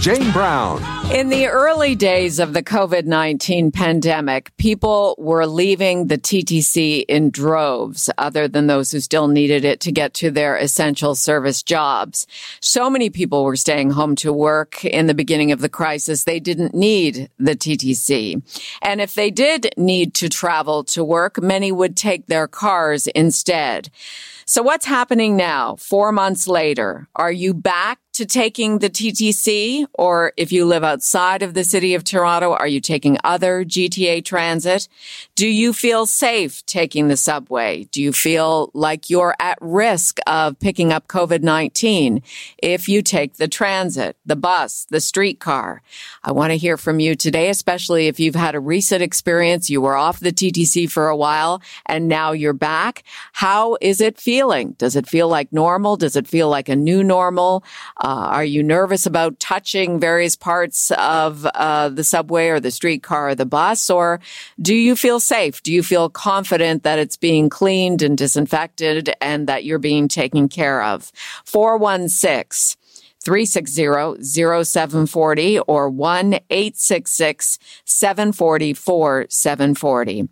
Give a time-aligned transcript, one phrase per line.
[0.00, 0.82] Jane Brown.
[1.10, 7.30] In the early days of the COVID 19 pandemic, people were leaving the TTC in
[7.30, 12.26] droves, other than those who still needed it to get to their essential service jobs.
[12.60, 16.40] So many people were staying home to work in the beginning of the crisis, they
[16.40, 18.42] didn't need the TTC.
[18.82, 23.90] And if they did need to travel to work, many would take their cars instead.
[24.48, 27.08] So what's happening now, four months later?
[27.16, 29.86] Are you back to taking the TTC?
[29.92, 34.24] Or if you live outside of the city of Toronto, are you taking other GTA
[34.24, 34.88] transit?
[35.34, 37.84] Do you feel safe taking the subway?
[37.84, 42.22] Do you feel like you're at risk of picking up COVID-19
[42.62, 45.82] if you take the transit, the bus, the streetcar?
[46.24, 49.68] I want to hear from you today, especially if you've had a recent experience.
[49.68, 53.02] You were off the TTC for a while and now you're back.
[53.32, 54.72] How is it feeling?
[54.78, 55.96] Does it feel like normal?
[55.96, 57.62] Does it feel like a new normal?
[58.06, 63.30] Uh, are you nervous about touching various parts of uh, the subway or the streetcar
[63.30, 63.90] or the bus?
[63.90, 64.20] Or
[64.62, 65.60] do you feel safe?
[65.64, 70.48] Do you feel confident that it's being cleaned and disinfected and that you're being taken
[70.48, 71.10] care of?
[71.46, 72.80] 416
[73.24, 78.74] 360 0740 or 1 866 740
[79.28, 80.28] 740.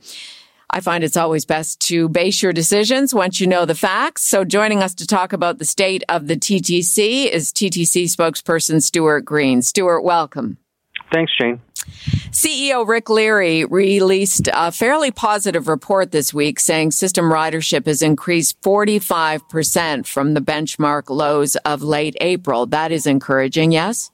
[0.75, 4.22] I find it's always best to base your decisions once you know the facts.
[4.22, 9.20] So joining us to talk about the state of the TTC is TTC spokesperson Stuart
[9.20, 9.62] Green.
[9.62, 10.58] Stuart, welcome.
[11.12, 11.61] Thanks, Jane.
[12.33, 18.61] CEO Rick Leary released a fairly positive report this week saying system ridership has increased
[18.62, 22.67] 45% from the benchmark lows of late April.
[22.67, 24.11] That is encouraging, yes?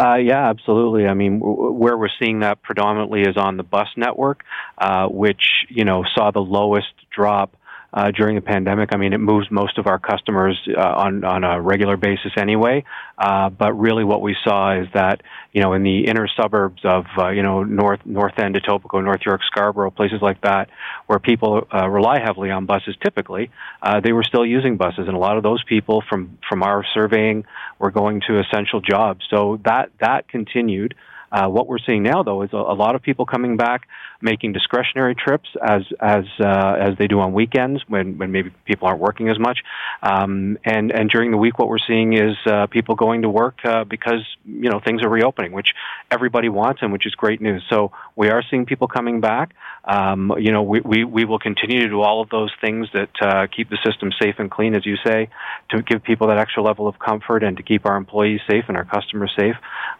[0.00, 1.06] Uh, yeah, absolutely.
[1.06, 4.44] I mean, w- where we're seeing that predominantly is on the bus network,
[4.78, 7.56] uh, which you know saw the lowest drop
[7.92, 8.90] uh, during the pandemic.
[8.92, 12.84] I mean, it moves most of our customers uh, on on a regular basis anyway.
[13.16, 15.22] Uh, but really, what we saw is that
[15.52, 19.22] you know in the inner suburbs of uh, you know North North End, Etobicoke, North
[19.24, 20.68] York, Scarborough, places like that,
[21.06, 23.50] where people uh, rely heavily on buses, typically
[23.82, 26.84] uh, they were still using buses, and a lot of those people from from our
[26.94, 27.44] surveying
[27.78, 29.24] were going to essential jobs.
[29.30, 30.94] So that that continued.
[31.30, 33.86] Uh, what we're seeing now, though, is a, a, lot of people coming back,
[34.20, 38.88] making discretionary trips as as uh, as they do on weekends when when maybe people
[38.88, 39.60] aren't working as much,
[40.02, 43.58] um, and and during the week, what we're seeing is uh, people going to work
[43.64, 45.72] uh, because you know things are reopening, which
[46.10, 47.62] everybody wants and which is great news.
[47.70, 49.54] So we are seeing people coming back.
[49.84, 53.10] Um, you know, we, we we will continue to do all of those things that
[53.22, 55.30] uh, keep the system safe and clean, as you say,
[55.70, 58.76] to give people that extra level of comfort and to keep our employees safe and
[58.76, 59.54] our customers safe.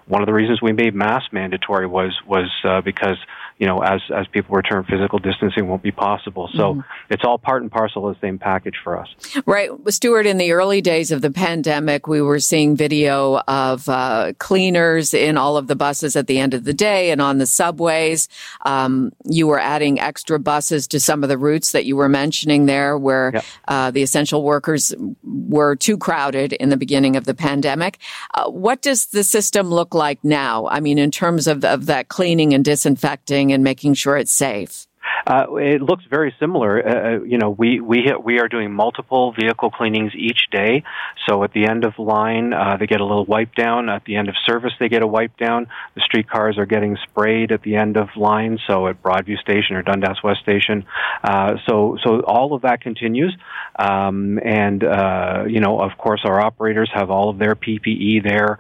[0.07, 3.19] One of the reasons we made mask mandatory was was uh, because
[3.59, 6.49] you know as as people return, physical distancing won't be possible.
[6.55, 6.81] So mm-hmm.
[7.11, 9.09] it's all part and parcel of the same package for us.
[9.47, 10.27] Right, Stuart.
[10.27, 15.37] In the early days of the pandemic, we were seeing video of uh, cleaners in
[15.37, 18.29] all of the buses at the end of the day and on the subways.
[18.65, 22.67] Um, you were adding extra buses to some of the routes that you were mentioning
[22.67, 23.45] there, where yep.
[23.67, 27.99] uh, the essential workers were too crowded in the beginning of the pandemic.
[28.35, 30.67] Uh, what does the system look like now?
[30.69, 34.88] I mean, in terms of, of that cleaning and disinfecting and making sure it's safe?
[35.27, 36.87] Uh, it looks very similar.
[36.87, 40.83] Uh, uh, you know, we we we are doing multiple vehicle cleanings each day.
[41.29, 43.89] So at the end of line, uh, they get a little wipe down.
[43.89, 45.67] At the end of service, they get a wipe down.
[45.95, 48.59] The streetcars are getting sprayed at the end of line.
[48.67, 50.87] So at Broadview Station or Dundas West Station.
[51.23, 53.37] Uh, so so all of that continues.
[53.79, 58.59] Um, and uh, you know, of course, our operators have all of their PPE there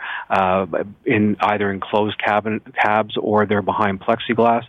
[1.04, 4.64] in either enclosed cabin cabs or they're behind plexiglass.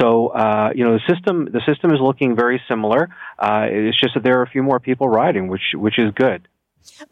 [0.00, 0.32] So
[0.74, 3.08] you know the system the system is looking very similar.
[3.38, 6.48] Uh, it's just that there are a few more people riding, which which is good.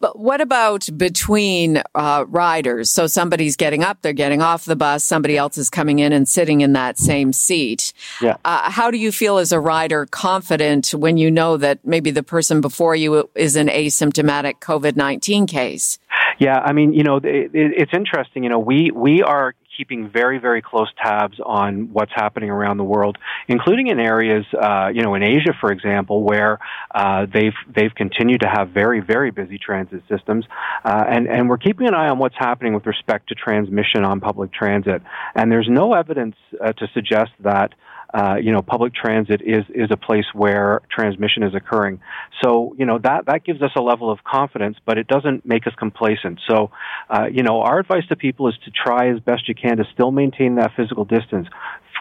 [0.01, 2.91] But what about between uh, riders?
[2.91, 6.29] So somebody's getting up, they're getting off the bus, somebody else is coming in and
[6.29, 7.93] sitting in that same seat.
[8.21, 8.37] Yeah.
[8.45, 12.23] Uh, how do you feel as a rider confident when you know that maybe the
[12.23, 15.99] person before you is an asymptomatic COVID 19 case?
[16.39, 18.45] Yeah, I mean, you know, it, it, it's interesting.
[18.45, 22.85] You know, we we are keeping very, very close tabs on what's happening around the
[22.85, 23.19] world,
[23.49, 26.59] including in areas, uh, you know, in Asia, for example, where
[26.95, 30.45] uh, they've they've continued to have very, very busy transit systems,
[30.85, 34.21] uh, and and we're keeping an eye on what's happening with respect to transmission on
[34.21, 35.03] public transit.
[35.35, 37.75] And there's no evidence uh, to suggest that
[38.15, 42.01] uh, you know, public transit is is a place where transmission is occurring.
[42.43, 45.67] So, you know, that that gives us a level of confidence, but it doesn't make
[45.67, 46.41] us complacent.
[46.49, 46.71] So,
[47.11, 49.85] uh, you know, our advice to people is to try as best you can to
[49.93, 51.49] still maintain that physical distance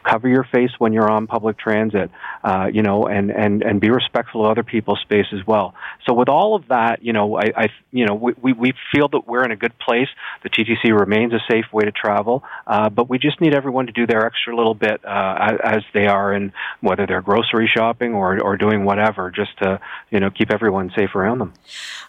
[0.03, 2.11] cover your face when you're on public transit,
[2.43, 5.73] uh, you know, and, and, and be respectful of other people's space as well.
[6.05, 9.27] So with all of that, you know, I, I you know, we, we feel that
[9.27, 10.07] we're in a good place.
[10.43, 13.93] The TTC remains a safe way to travel, uh, but we just need everyone to
[13.93, 18.41] do their extra little bit uh, as they are in whether they're grocery shopping or,
[18.41, 19.79] or doing whatever, just to,
[20.09, 21.53] you know, keep everyone safe around them.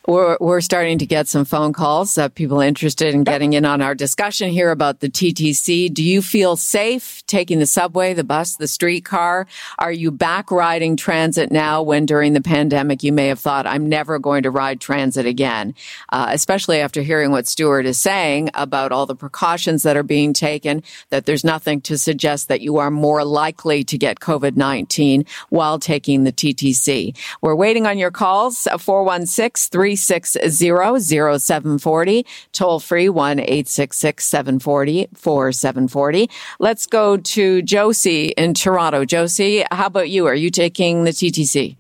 [0.07, 3.81] We're, we're starting to get some phone calls, uh, people interested in getting in on
[3.81, 5.95] our discussion here about the TTC.
[5.95, 9.47] Do you feel safe taking the subway, the bus, the streetcar?
[9.79, 13.89] Are you back riding transit now when during the pandemic you may have thought, I'm
[13.89, 15.75] never going to ride transit again?
[16.11, 20.35] Uh, especially after hearing what Stuart is saying about all the precautions that are being
[20.35, 25.79] taken, that there's nothing to suggest that you are more likely to get COVID-19 while
[25.79, 27.17] taking the TTC.
[27.41, 36.31] We're waiting on your calls, 416 360 0740, toll free 1 866 740 4740.
[36.59, 39.05] Let's go to Josie in Toronto.
[39.05, 40.27] Josie, how about you?
[40.27, 41.77] Are you taking the TTC?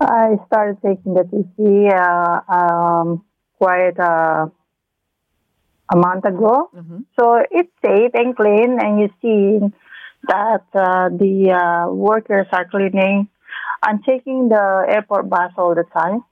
[0.00, 3.24] I started taking the TTC uh, um,
[3.58, 4.46] quite uh,
[5.92, 6.70] a month ago.
[6.74, 6.98] Mm-hmm.
[7.18, 9.66] So it's safe and clean, and you see
[10.28, 13.28] that uh, the uh, workers are cleaning.
[13.82, 16.24] I'm taking the airport bus all the time.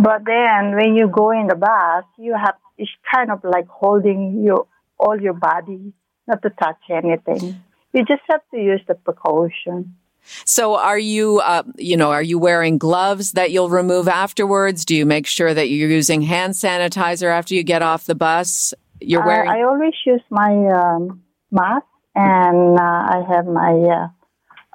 [0.00, 4.42] But then when you go in the bus, you have, it's kind of like holding
[4.42, 4.66] your,
[4.98, 5.92] all your body,
[6.26, 7.62] not to touch anything.
[7.92, 9.96] You just have to use the precaution.
[10.44, 14.84] So are you, uh, you know, are you wearing gloves that you'll remove afterwards?
[14.84, 18.72] Do you make sure that you're using hand sanitizer after you get off the bus?
[19.00, 19.50] You're wearing.
[19.50, 24.08] I, I always use my um, mask and uh, I have my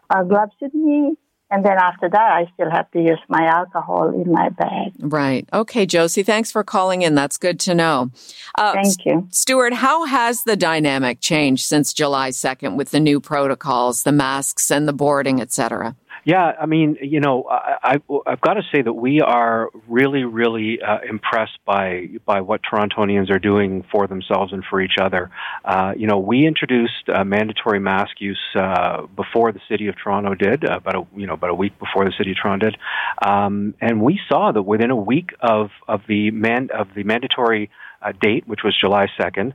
[0.09, 1.15] uh, gloves with me.
[1.49, 4.91] And then after that, I still have to use my alcohol in my bag.
[4.99, 5.47] Right.
[5.53, 7.15] Okay, Josie, thanks for calling in.
[7.15, 8.11] That's good to know.
[8.55, 9.27] Uh, Thank you.
[9.31, 14.69] Stuart, how has the dynamic changed since July 2nd with the new protocols, the masks
[14.69, 15.95] and the boarding, et cetera?
[16.27, 20.77] Yeah, I mean, you know, I, have got to say that we are really, really
[20.81, 25.31] uh, impressed by by what Torontonians are doing for themselves and for each other.
[25.63, 30.35] Uh, you know, we introduced uh, mandatory mask use uh, before the city of Toronto
[30.35, 32.77] did, uh, about a you know about a week before the city of Toronto did,
[33.25, 37.69] um, and we saw that within a week of of the man of the mandatory
[38.01, 39.53] uh, date, which was July second,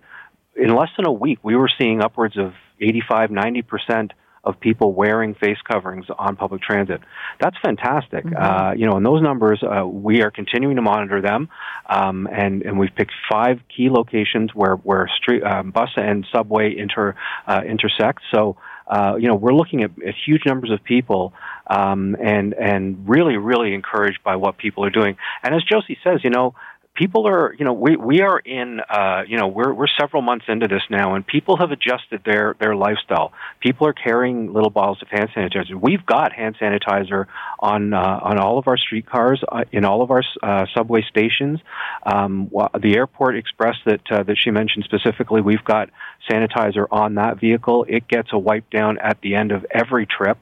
[0.56, 4.12] in less than a week, we were seeing upwards of 85, 90 percent
[4.44, 7.00] of people wearing face coverings on public transit.
[7.40, 8.24] That's fantastic.
[8.24, 8.36] Mm-hmm.
[8.36, 11.48] Uh, you know, and those numbers, uh, we are continuing to monitor them,
[11.88, 16.74] um, and and we've picked five key locations where where street um, bus and subway
[16.76, 17.14] inter
[17.46, 18.22] uh, intersect.
[18.34, 18.56] So.
[18.84, 21.32] Uh, you know, we're looking at, at huge numbers of people,
[21.68, 25.16] um, and and really, really encouraged by what people are doing.
[25.42, 26.54] And as Josie says, you know,
[26.94, 30.44] people are, you know, we we are in, uh, you know, we're we're several months
[30.48, 33.32] into this now, and people have adjusted their their lifestyle.
[33.60, 35.80] People are carrying little bottles of hand sanitizer.
[35.80, 37.26] We've got hand sanitizer
[37.58, 41.60] on uh, on all of our streetcars, uh, in all of our uh, subway stations.
[42.04, 45.90] Um, the airport express that uh, that she mentioned specifically, we've got
[46.30, 47.86] sanitizer on that vehicle.
[47.88, 50.38] It gets a wipe down at the end of every trip.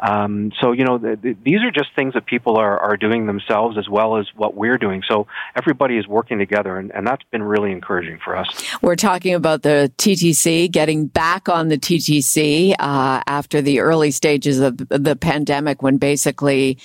[0.00, 3.26] Um, so you know, the, the, these are just things that people are are doing
[3.26, 5.02] themselves as well as what we're doing.
[5.08, 8.48] So everybody is working together, and, and that's been really encouraging for us.
[8.82, 14.60] We're talking about the TTC getting back on the TTC uh, after the early stages
[14.60, 16.78] of the pandemic, when basically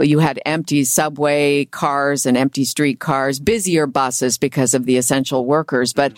[0.00, 5.46] you had empty subway cars and empty street cars, busier buses because of the essential
[5.46, 5.92] workers.
[5.92, 6.12] But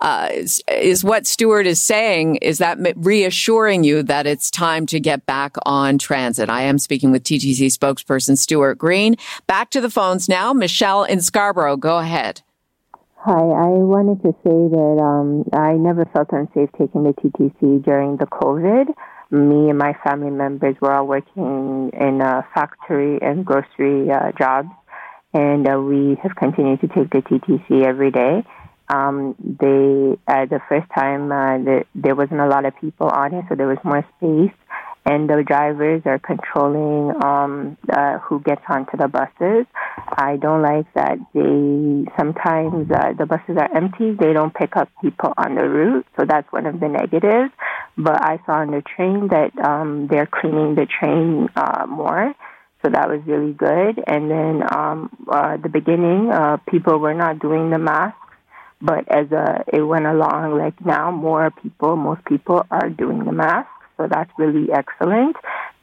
[0.00, 5.00] uh, is, is what Stuart is saying is that reassuring you that it's time to
[5.00, 6.48] get back on transit.
[6.48, 9.16] I am speaking with TTC spokesperson Stuart Green.
[9.46, 10.52] Back to the phones now.
[10.52, 12.42] Michelle in Scarborough, go ahead.
[13.16, 18.18] Hi, I wanted to say that um, I never felt unsafe taking the TTC during
[18.18, 18.92] the COVID
[19.34, 24.68] me and my family members were all working in a factory and grocery uh, jobs,
[25.32, 28.44] and uh, we have continued to take the TTC every day.
[28.88, 33.34] Um, they uh, the first time uh, the, there wasn't a lot of people on
[33.34, 34.56] it, so there was more space,
[35.06, 39.66] and the drivers are controlling um, uh, who gets onto the buses.
[40.16, 44.12] I don't like that they sometimes uh, the buses are empty.
[44.12, 47.52] They don't pick up people on the route, so that's one of the negatives.
[47.96, 52.34] But I saw on the train that um, they're cleaning the train uh, more.
[52.82, 54.02] So that was really good.
[54.06, 58.18] And then um, uh, the beginning, uh, people were not doing the masks,
[58.82, 63.32] but as uh, it went along, like now, more people, most people are doing the
[63.32, 63.70] masks.
[63.96, 65.36] So that's really excellent.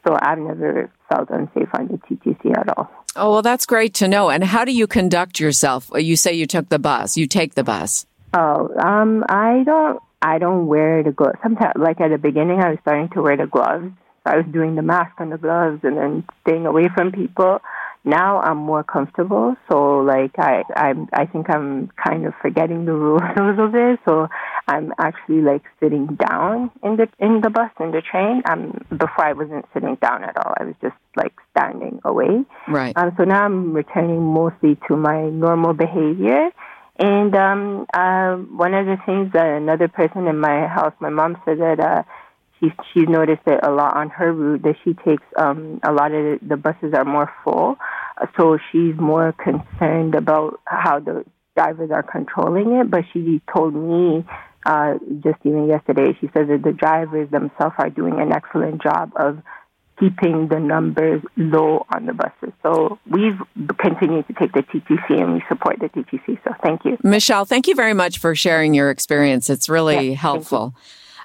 [0.06, 2.90] So I've never felt unsafe on the TTC at all.
[3.14, 4.30] Oh, well, that's great to know.
[4.30, 5.90] And how do you conduct yourself?
[5.94, 7.16] You say you took the bus.
[7.16, 8.06] You take the bus.
[8.34, 10.00] Oh, um, I don't.
[10.22, 11.38] I don't wear the gloves.
[11.42, 13.92] Sometimes, like at the beginning, I was starting to wear the gloves.
[14.24, 17.60] I was doing the mask and the gloves, and then staying away from people
[18.04, 19.54] now I'm more comfortable.
[19.70, 24.00] So like I I'm I think I'm kind of forgetting the rules a little bit.
[24.04, 24.28] So
[24.66, 28.42] I'm actually like sitting down in the in the bus in the train.
[28.46, 30.52] Um before I wasn't sitting down at all.
[30.58, 32.44] I was just like standing away.
[32.66, 32.96] Right.
[32.96, 36.50] Um so now I'm returning mostly to my normal behavior.
[36.98, 41.40] And um uh one of the things that another person in my house, my mom
[41.44, 42.02] said that uh
[42.62, 46.12] she's she's noticed it a lot on her route that she takes um a lot
[46.12, 47.76] of the, buses are more full
[48.36, 51.24] so she's more concerned about how the
[51.56, 54.24] drivers are controlling it but she told me
[54.64, 59.12] uh just even yesterday she says that the drivers themselves are doing an excellent job
[59.16, 59.42] of
[60.00, 62.52] keeping the numbers low on the buses.
[62.62, 63.38] So we've
[63.78, 66.42] continued to take the TTC and we support the TTC.
[66.42, 66.98] So thank you.
[67.04, 69.48] Michelle, thank you very much for sharing your experience.
[69.48, 70.74] It's really yeah, helpful.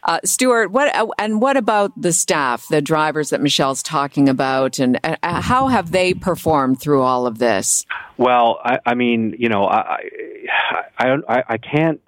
[0.07, 4.79] Uh, Stuart, what uh, and what about the staff, the drivers that Michelle's talking about,
[4.79, 7.85] and uh, how have they performed through all of this?
[8.15, 9.97] Well, I, I mean, you know, I,
[10.97, 11.99] I, I, I can't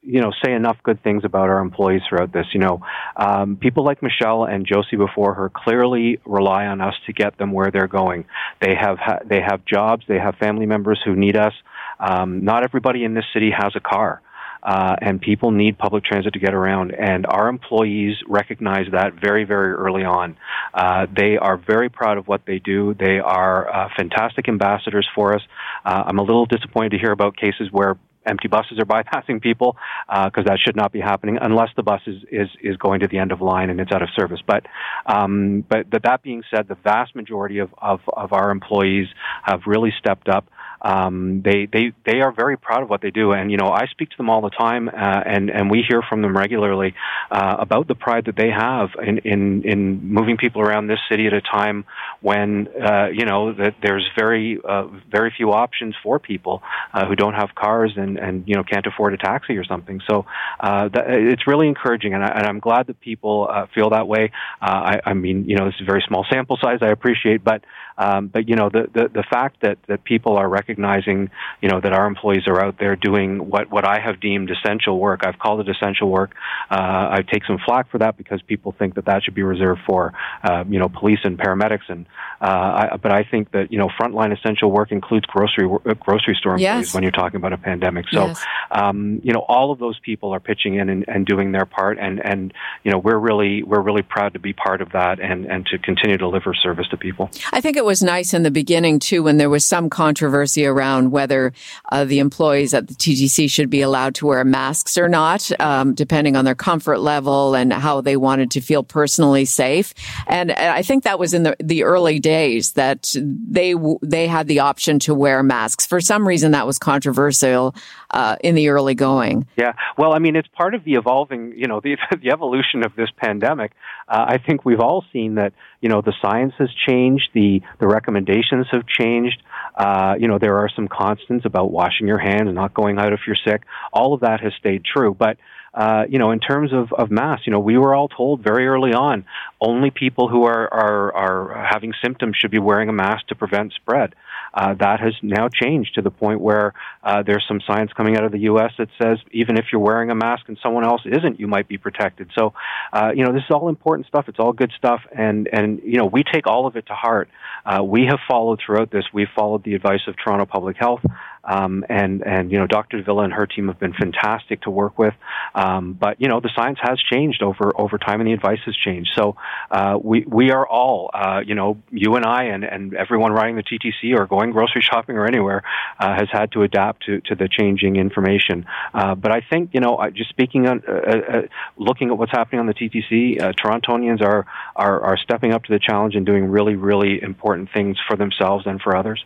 [0.00, 2.46] you know say enough good things about our employees throughout this.
[2.54, 2.80] You know,
[3.16, 7.52] um, people like Michelle and Josie before her clearly rely on us to get them
[7.52, 8.24] where they're going.
[8.62, 11.52] They have ha- they have jobs, they have family members who need us.
[12.00, 14.22] Um, not everybody in this city has a car
[14.62, 16.92] uh, and people need public transit to get around.
[16.92, 20.36] And our employees recognize that very, very early on.
[20.72, 22.94] Uh, they are very proud of what they do.
[22.94, 25.42] They are uh, fantastic ambassadors for us.
[25.84, 29.76] Uh, I'm a little disappointed to hear about cases where empty buses are bypassing people
[30.08, 33.08] because uh, that should not be happening unless the bus is, is, is going to
[33.08, 34.40] the end of line and it's out of service.
[34.46, 34.66] But
[35.06, 39.06] um, but, that being said, the vast majority of, of, of our employees
[39.44, 40.46] have really stepped up
[40.82, 43.86] um, they they they are very proud of what they do, and you know I
[43.86, 46.94] speak to them all the time, uh, and and we hear from them regularly
[47.30, 51.28] uh, about the pride that they have in in in moving people around this city
[51.28, 51.84] at a time
[52.20, 56.62] when uh, you know that there's very uh, very few options for people
[56.92, 60.00] uh, who don't have cars and and you know can't afford a taxi or something.
[60.08, 60.26] So
[60.60, 64.08] uh, that, it's really encouraging, and, I, and I'm glad that people uh, feel that
[64.08, 64.32] way.
[64.60, 66.78] Uh, I, I mean, you know, this is a very small sample size.
[66.82, 67.62] I appreciate, but
[67.98, 71.30] um, but you know, the, the the fact that that people are recognizing,
[71.60, 74.98] you know, that our employees are out there doing what what I have deemed essential
[74.98, 75.24] work.
[75.24, 76.34] I've called it essential work.
[76.70, 76.74] Uh,
[77.10, 80.12] I take some flack for that because people think that that should be reserved for,
[80.42, 81.88] uh, you know, police and paramedics.
[81.88, 82.06] And
[82.40, 82.44] uh,
[82.92, 86.52] I, but I think that you know, frontline essential work includes grocery uh, grocery store
[86.52, 86.94] employees yes.
[86.94, 88.06] when you're talking about a pandemic.
[88.10, 88.44] So, yes.
[88.70, 91.98] um, you know, all of those people are pitching in and, and doing their part,
[91.98, 92.52] and and
[92.84, 95.78] you know, we're really we're really proud to be part of that and and to
[95.78, 97.30] continue to deliver service to people.
[97.52, 101.10] I think it was nice in the beginning too, when there was some controversy around
[101.10, 101.52] whether
[101.90, 105.94] uh, the employees at the TTC should be allowed to wear masks or not, um,
[105.94, 109.94] depending on their comfort level and how they wanted to feel personally safe.
[110.26, 114.60] And I think that was in the, the early days that they they had the
[114.60, 115.86] option to wear masks.
[115.86, 117.74] For some reason, that was controversial
[118.12, 119.46] uh, in the early going.
[119.56, 122.94] Yeah, well, I mean, it's part of the evolving, you know, the the evolution of
[122.96, 123.72] this pandemic.
[124.08, 127.86] Uh, I think we've all seen that, you know, the science has changed, the the
[127.86, 129.42] recommendations have changed.
[129.76, 133.12] Uh, you know, there are some constants about washing your hands and not going out
[133.12, 133.62] if you're sick.
[133.92, 135.38] All of that has stayed true, but
[135.74, 138.66] uh, you know, in terms of, of masks, you know, we were all told very
[138.66, 139.24] early on
[139.60, 143.72] only people who are, are, are having symptoms should be wearing a mask to prevent
[143.72, 144.14] spread.
[144.54, 148.24] Uh, that has now changed to the point where uh, there's some science coming out
[148.24, 148.72] of the U.S.
[148.78, 151.78] that says even if you're wearing a mask and someone else isn't, you might be
[151.78, 152.30] protected.
[152.38, 152.52] So,
[152.92, 154.26] uh, you know, this is all important stuff.
[154.28, 157.28] It's all good stuff, and and you know, we take all of it to heart.
[157.64, 159.04] Uh, we have followed throughout this.
[159.12, 161.00] We've followed the advice of Toronto Public Health.
[161.44, 162.98] Um, and and you know, Dr.
[162.98, 165.14] de Villa and her team have been fantastic to work with.
[165.54, 168.76] Um, but you know, the science has changed over over time, and the advice has
[168.76, 169.10] changed.
[169.16, 169.36] So
[169.70, 173.56] uh, we we are all, uh, you know, you and I, and and everyone riding
[173.56, 175.62] the TTC or going grocery shopping or anywhere
[175.98, 178.66] uh, has had to adapt to to the changing information.
[178.94, 181.42] Uh, but I think you know, just speaking on uh, uh,
[181.76, 184.46] looking at what's happening on the TTC, Torontonians are,
[184.76, 188.66] are are stepping up to the challenge and doing really really important things for themselves
[188.66, 189.24] and for others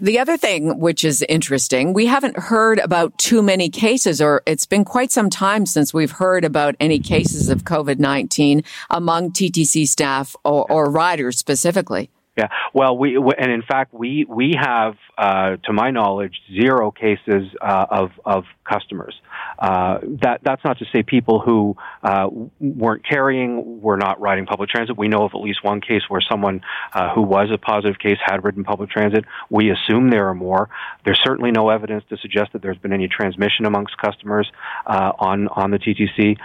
[0.00, 4.66] the other thing which is interesting, we haven't heard about too many cases, or it's
[4.66, 9.86] been quite some time since we've heard about any cases of COVID 19 among TTC
[9.86, 12.10] staff or, or riders specifically.
[12.40, 17.48] Yeah, well, we and in fact we we have, uh, to my knowledge, zero cases
[17.60, 19.14] uh, of of customers.
[19.58, 22.28] Uh, that that's not to say people who uh,
[22.60, 24.96] weren't carrying were not riding public transit.
[24.96, 26.62] We know of at least one case where someone
[26.94, 29.26] uh, who was a positive case had ridden public transit.
[29.50, 30.70] We assume there are more.
[31.04, 34.50] There's certainly no evidence to suggest that there's been any transmission amongst customers
[34.86, 36.38] uh, on on the TTC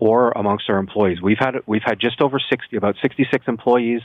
[0.00, 1.22] or amongst our employees.
[1.22, 4.00] We've had we've had just over 60, about 66 employees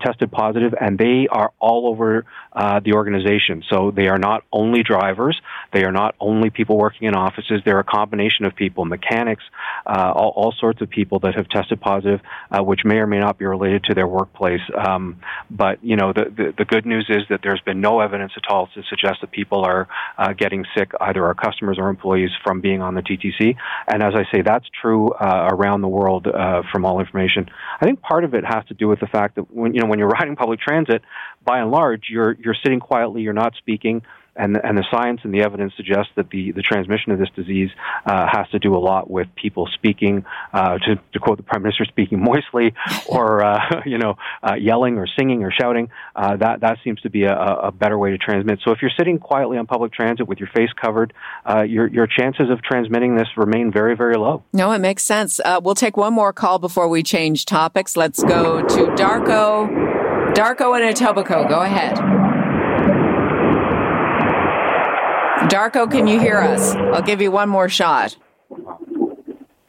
[0.00, 3.62] tested positive, and they are all over the organization.
[3.70, 5.40] So they are not only drivers,
[5.72, 7.62] they are not only people working in offices.
[7.64, 9.42] They're a combination of people, mechanics,
[9.86, 13.18] uh, all, all, sorts of people that have tested positive, uh, which may or may
[13.18, 14.60] not be related to their workplace.
[14.74, 18.32] Um, but you know, the, the, the good news is that there's been no evidence
[18.36, 19.88] at all to suggest that people are
[20.18, 23.56] uh, getting sick, either our customers or employees, from being on the TTC.
[23.88, 27.48] And as I say, that's true uh, around the world uh, from all information.
[27.80, 29.86] I think part of it has to do with the fact that when you know
[29.86, 31.02] when you're riding public transit,
[31.44, 34.02] by and large, you're you're sitting quietly, you're not speaking
[34.34, 37.70] and and the science and the evidence suggests that the the transmission of this disease
[38.06, 41.62] uh, has to do a lot with people speaking, uh, to, to quote the prime
[41.62, 42.74] minister, speaking moistly,
[43.08, 45.90] or uh, you know, uh, yelling or singing or shouting.
[46.16, 48.60] Uh, that that seems to be a, a, better way to transmit.
[48.64, 51.12] So if you're sitting quietly on public transit with your face covered,
[51.48, 54.42] uh, your your chances of transmitting this remain very very low.
[54.52, 55.40] No, it makes sense.
[55.62, 57.96] we'll take one more call before we change topics.
[57.96, 59.91] Let's go to Darko.
[60.34, 61.48] Darko and Etobicoke.
[61.48, 61.96] Go ahead.
[65.50, 66.74] Darko, can you hear us?
[66.74, 68.16] I'll give you one more shot.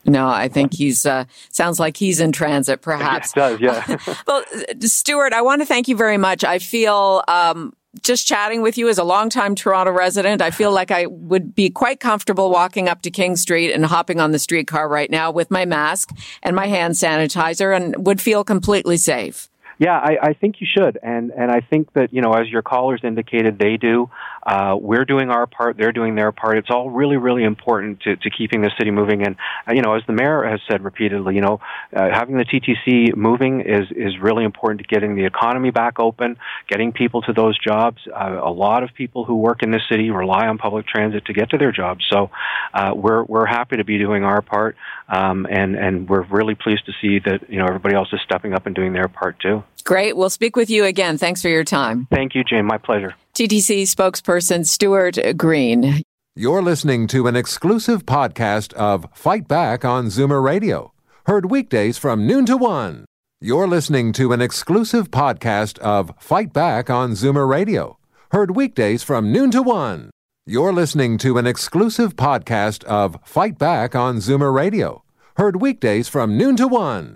[0.06, 3.34] No, I think he's uh, sounds like he's in transit, perhaps.
[3.36, 3.98] Yeah, does, yeah.
[4.28, 4.44] well,
[4.82, 6.44] Stuart, I want to thank you very much.
[6.44, 10.92] I feel um, just chatting with you as a longtime Toronto resident, I feel like
[10.92, 14.90] I would be quite comfortable walking up to King Street and hopping on the streetcar
[14.90, 16.10] right now with my mask
[16.42, 19.50] and my hand sanitizer and would feel completely safe.
[19.84, 22.62] Yeah, I, I think you should, and and I think that you know, as your
[22.62, 24.10] callers indicated, they do.
[24.42, 26.58] Uh, we're doing our part; they're doing their part.
[26.58, 29.26] It's all really, really important to, to keeping the city moving.
[29.26, 29.36] And
[29.68, 31.60] uh, you know, as the mayor has said repeatedly, you know,
[31.94, 36.38] uh, having the TTC moving is is really important to getting the economy back open,
[36.70, 37.98] getting people to those jobs.
[38.08, 41.34] Uh, a lot of people who work in this city rely on public transit to
[41.34, 42.06] get to their jobs.
[42.10, 42.32] So
[42.74, 44.78] uh, we're we're happy to be doing our part,
[45.10, 48.54] um, and and we're really pleased to see that you know everybody else is stepping
[48.54, 49.62] up and doing their part too.
[49.84, 50.16] Great.
[50.16, 51.18] We'll speak with you again.
[51.18, 52.08] Thanks for your time.
[52.10, 52.66] Thank you, Jane.
[52.66, 53.16] My pleasure.
[53.34, 56.02] TTC spokesperson Stuart Green.
[56.36, 60.92] You're listening to an exclusive podcast of Fight Back on Zoomer Radio,
[61.28, 63.06] heard weekdays from noon to one.
[63.40, 68.00] You're listening to an exclusive podcast of Fight Back on Zoomer Radio,
[68.32, 70.10] heard weekdays from noon to one.
[70.46, 75.04] You're listening to an exclusive podcast of Fight Back on Zoomer Radio
[75.36, 77.16] Heard weekdays from noon to one.